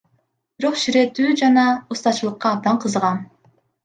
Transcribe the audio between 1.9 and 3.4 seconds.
устачылыкка абдан кызыгам.